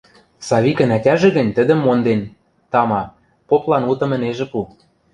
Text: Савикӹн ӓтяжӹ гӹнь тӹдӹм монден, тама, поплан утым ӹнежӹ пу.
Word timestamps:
Савикӹн 0.47 0.89
ӓтяжӹ 0.97 1.29
гӹнь 1.37 1.53
тӹдӹм 1.55 1.79
монден, 1.85 2.21
тама, 2.71 3.03
поплан 3.47 3.83
утым 3.91 4.11
ӹнежӹ 4.15 4.45
пу. 4.51 4.59